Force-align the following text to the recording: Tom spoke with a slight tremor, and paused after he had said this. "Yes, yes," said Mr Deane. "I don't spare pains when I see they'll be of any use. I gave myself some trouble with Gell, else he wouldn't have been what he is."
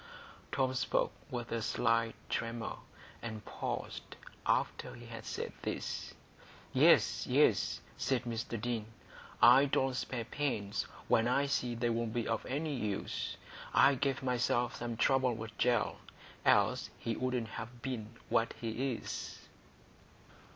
Tom 0.51 0.73
spoke 0.73 1.11
with 1.29 1.51
a 1.51 1.61
slight 1.61 2.15
tremor, 2.27 2.77
and 3.21 3.45
paused 3.45 4.15
after 4.47 4.95
he 4.95 5.05
had 5.05 5.25
said 5.25 5.53
this. 5.61 6.15
"Yes, 6.73 7.27
yes," 7.27 7.81
said 7.97 8.23
Mr 8.23 8.59
Deane. 8.59 8.87
"I 9.43 9.65
don't 9.65 9.93
spare 9.95 10.25
pains 10.25 10.87
when 11.07 11.27
I 11.27 11.45
see 11.45 11.75
they'll 11.75 12.07
be 12.07 12.27
of 12.27 12.43
any 12.47 12.73
use. 12.73 13.37
I 13.75 13.93
gave 13.93 14.23
myself 14.23 14.75
some 14.77 14.97
trouble 14.97 15.35
with 15.35 15.55
Gell, 15.59 15.97
else 16.45 16.89
he 16.97 17.15
wouldn't 17.15 17.49
have 17.49 17.83
been 17.83 18.09
what 18.27 18.53
he 18.59 18.93
is." 18.95 19.37